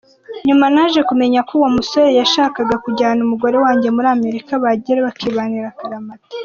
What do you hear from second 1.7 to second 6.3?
musore yashakaga kujyana umugore wanjye muri Amerika bagerayo bakibanira akaramata.